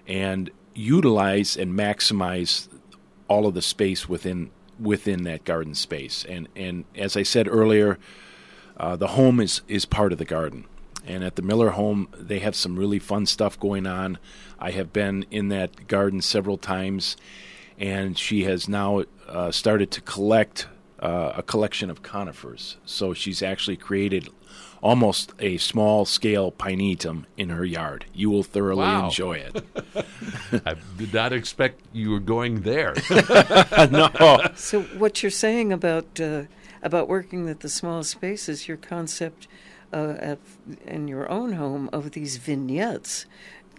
[0.07, 2.68] and utilize and maximize
[3.26, 6.24] all of the space within within that garden space.
[6.28, 7.99] And and as I said earlier,
[8.76, 10.64] uh, the home is is part of the garden.
[11.05, 14.18] And at the Miller home, they have some really fun stuff going on.
[14.59, 17.16] I have been in that garden several times
[17.78, 20.68] and she has now uh, started to collect
[21.00, 22.76] uh, a collection of conifers.
[22.84, 24.28] So she's actually created
[24.82, 28.04] almost a small scale pinetum in her yard.
[28.14, 29.06] You will thoroughly Wow.
[29.06, 29.64] enjoy it.
[30.66, 32.94] I did not expect you were going there.
[33.90, 34.10] no.
[34.54, 36.42] So what you're saying about uh,
[36.82, 39.48] about working with the small spaces, your concept
[39.92, 40.38] uh, at,
[40.86, 43.26] in your own home of these vignettes,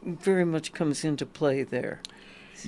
[0.04, 2.02] very much comes into play there.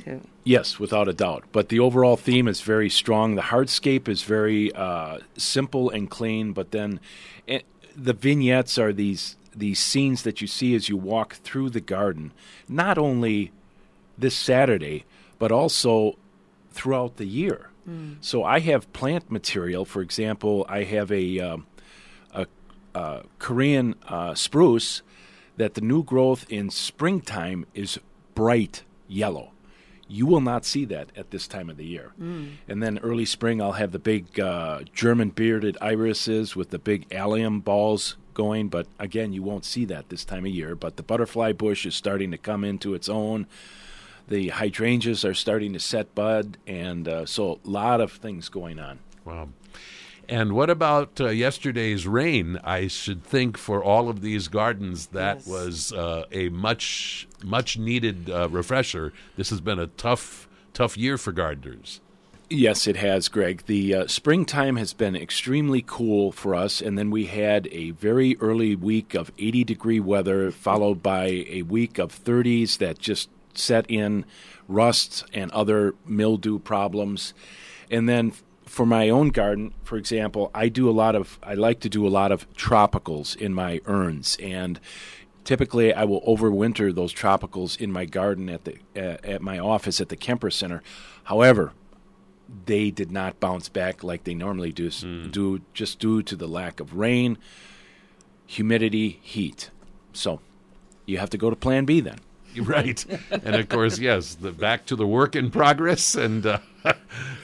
[0.05, 1.43] So, Yes, without a doubt.
[1.51, 3.35] But the overall theme is very strong.
[3.35, 6.99] The hardscape is very uh, simple and clean, but then
[7.47, 7.61] eh,
[7.95, 12.31] the vignettes are these these scenes that you see as you walk through the garden,
[12.67, 13.51] not only
[14.17, 15.05] this Saturday,
[15.37, 16.17] but also
[16.71, 17.69] throughout the year.
[18.21, 19.83] So I have plant material.
[19.83, 21.65] For example, I have a um,
[22.31, 22.45] a,
[22.93, 25.01] a Korean uh, spruce
[25.57, 27.99] that the new growth in springtime is
[28.35, 29.51] bright yellow.
[30.11, 32.11] You will not see that at this time of the year.
[32.19, 37.05] And then early spring, I'll have the big uh, German bearded irises with the big
[37.13, 38.69] allium balls going.
[38.69, 40.75] But again, you won't see that this time of year.
[40.75, 43.45] But the butterfly bush is starting to come into its own.
[44.27, 48.79] The hydrangeas are starting to set bud, and uh, so a lot of things going
[48.79, 48.99] on.
[49.25, 49.49] Wow.
[50.27, 52.59] And what about uh, yesterday's rain?
[52.63, 55.47] I should think for all of these gardens that Yes.
[55.47, 59.13] was uh, a much much needed uh, refresher.
[59.35, 61.99] This has been a tough tough year for gardeners.
[62.51, 63.63] Yes, it has, Greg.
[63.67, 68.37] The uh, springtime has been extremely cool for us, and then we had a very
[68.37, 73.85] early week of 80 degree weather, followed by a week of 30s that just set
[73.87, 74.25] in
[74.67, 77.35] rust and other mildew problems.
[77.91, 78.33] And then
[78.65, 82.07] for my own garden, for example, I do a lot of, I like to do
[82.07, 84.79] a lot of tropicals in my urns, and
[85.49, 89.99] typically I will overwinter those tropicals in my garden at the uh, at my office
[89.99, 90.83] at the Kemper Center.
[91.23, 91.73] However,
[92.67, 96.79] they did not bounce back like they normally do, do just due to the lack
[96.79, 97.39] of rain,
[98.45, 99.71] humidity, heat.
[100.13, 100.39] So
[101.07, 102.19] you have to go to Plan B then.
[102.59, 103.05] Right.
[103.31, 106.59] and of course, yes, the back to the work in progress and uh,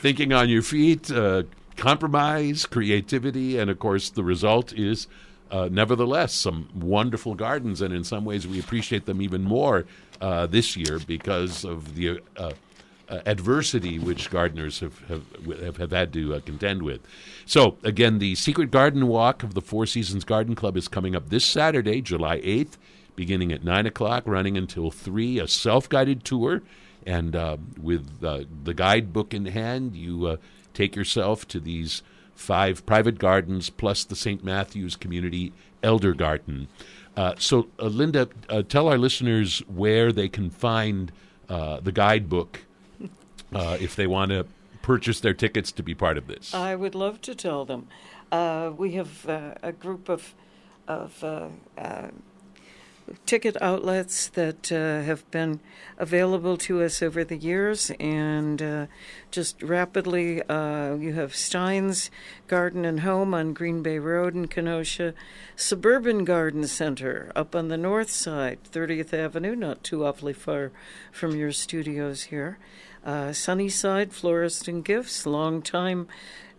[0.01, 1.43] thinking on your feet, uh,
[1.78, 5.08] compromise, creativity, and of course, the result is.
[5.52, 9.86] Uh, nevertheless, some wonderful gardens, and in some ways, we appreciate them even more
[10.20, 12.52] uh, this year because of the uh,
[13.08, 17.02] uh, adversity which gardeners have have, have, had to uh, contend with.
[17.46, 21.30] So, again, the Secret Garden Walk of the Four Seasons Garden Club is coming up
[21.30, 22.78] this Saturday, July 8th,
[23.16, 26.64] beginning at 9 o'clock, running until 3, a self guided tour.
[27.06, 30.39] And uh, with the guidebook in hand, you
[30.74, 32.02] take yourself to these
[32.36, 34.43] five private gardens plus the St.
[34.43, 36.67] Matthew's Community ElderGarten.
[37.15, 41.11] Uh, so, uh, Lynda, uh, tell our listeners where they can find
[41.47, 42.61] uh, the guidebook
[43.53, 44.45] uh, if they want to
[44.81, 46.53] purchase their tickets to be part of this.
[46.53, 47.88] I would love to tell them.
[48.31, 50.36] Uh, we have a group of
[50.88, 51.23] of
[53.26, 55.60] ticket outlets that uh, have been
[55.97, 58.86] available to us over the years, and uh,
[59.32, 62.10] just rapidly, uh, you have Stein's
[62.47, 65.14] Garden and Home on Green Bay Road in Kenosha,
[65.56, 70.72] Suburban Garden Center up on the north side, 30th Avenue, not too awfully far
[71.12, 72.58] from your studios here.
[73.06, 76.08] Uh, Sunnyside Florist and Gifts, longtime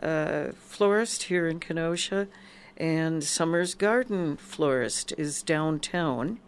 [0.00, 2.28] uh, florist here in Kenosha,
[2.76, 6.38] and Summers Garden Florist is downtown.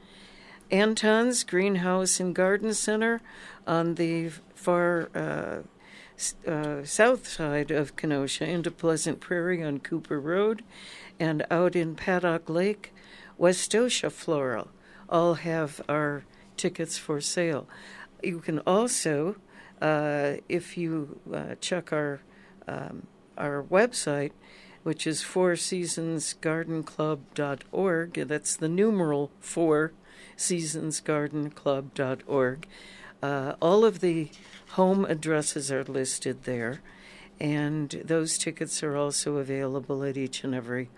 [0.71, 3.21] Anton's Greenhouse and Garden Center
[3.67, 5.59] on the far uh,
[6.47, 10.63] uh, south side of Kenosha into Pleasant Prairie on Cooper Road,
[11.19, 12.93] and out in Paddock Lake,
[13.39, 14.69] Westosha Floral
[15.09, 16.25] all have our
[16.57, 17.67] tickets for sale.
[18.23, 19.37] You can also,
[19.81, 22.21] uh, if you uh, check our
[22.67, 23.07] um,
[23.39, 24.33] our website,
[24.83, 28.15] which is fourseasonsgardenclub.org.
[28.29, 29.93] That's the numeral four
[30.37, 32.67] seasonsgardenclub.org.
[33.21, 34.31] Uh, all of the
[34.71, 36.81] home addresses are listed there,
[37.41, 40.89] and those tickets are also available at each and every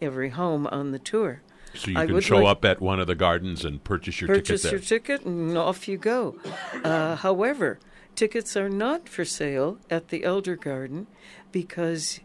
[0.00, 1.40] every home on the tour.
[1.74, 4.28] so you I can show like- up at one of the gardens and purchase your
[4.28, 6.36] Purchase ticket Purchase your ticket and off you go.
[6.84, 7.78] Uh, however,
[8.14, 11.06] tickets are not for sale at the ElderGarten
[11.52, 12.20] because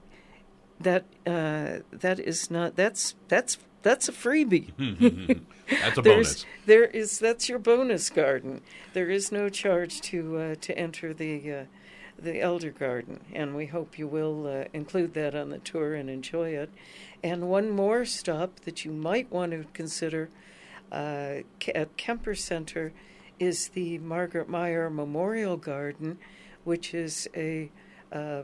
[0.83, 4.71] that uh, that is not that's that's that's a freebie.
[5.71, 6.45] That's a bonus.
[6.65, 8.61] there is that's your bonus garden.
[8.91, 11.65] There is no charge to uh, to enter the uh,
[12.19, 16.49] the ElderGarten, and we hope you will uh, include that on the tour and enjoy
[16.49, 16.69] it.
[17.23, 20.29] And one more stop that you might want to consider
[20.91, 21.37] uh,
[21.73, 22.93] at Kemper Center
[23.39, 26.19] is the Margaret Meyer Memorial Garden,
[26.63, 27.71] which is a
[28.11, 28.43] uh,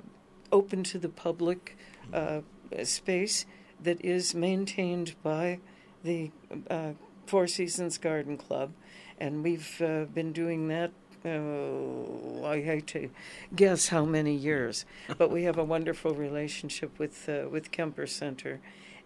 [0.52, 1.78] open to the public
[2.14, 2.42] uh,
[2.84, 3.46] space
[3.82, 5.60] that is maintained by
[6.04, 6.32] the
[6.70, 6.92] uh,
[7.26, 8.72] Four Seasons Garden Club,
[9.20, 10.92] and we've uh, been doing that.
[11.26, 13.10] Uh, I hate to
[13.56, 14.86] guess how many years,
[15.18, 18.62] but we have a wonderful relationship with uh, with Kemper Center,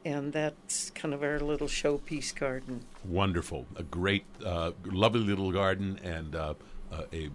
[0.05, 2.85] and that's kind of our little showpiece garden.
[3.03, 6.55] Wonderful, a great, uh, lovely little garden, and a,
[6.91, 7.29] a,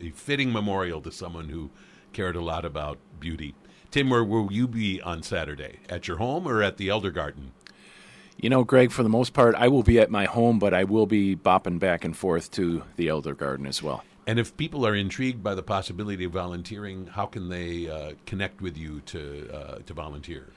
[0.00, 1.70] a fitting memorial to someone who
[2.12, 3.54] cared a lot about beauty.
[3.90, 5.78] Tim, where will you be on Saturday?
[5.88, 7.50] At your home or at the ElderGarten?
[8.36, 10.84] You know, Greg, for the most part, I will be at my home, but I
[10.84, 14.04] will be bopping back and forth to the ElderGarten as well.
[14.26, 18.60] And if people are intrigued by the possibility of volunteering, how can they uh, connect
[18.60, 20.48] with you to uh, to volunteer?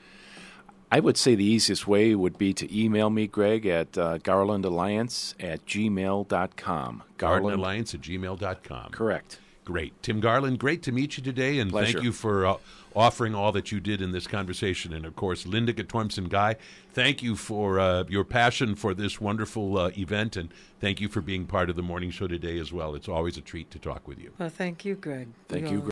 [0.92, 5.34] I would say the easiest way would be to email me, Greg, at uh, garlandalliance
[5.40, 7.02] at gmail.com.
[7.16, 8.90] Garland Alliance at gmail.com.
[8.90, 9.40] Correct.
[9.64, 10.00] Great.
[10.02, 11.94] Tim Garland, great to meet you today, and Pleasure.
[11.94, 12.56] thank you for uh,
[12.94, 14.92] offering all that you did in this conversation.
[14.92, 16.56] And of course, Lynda Guttormsen Guy,
[16.92, 21.20] thank you for uh, your passion for this wonderful uh, event, and thank you for
[21.20, 22.94] being part of the morning show today as well.
[22.94, 24.32] It's always a treat to talk with you.
[24.38, 25.28] Well, thank you, Greg.
[25.48, 25.80] Thank We you, all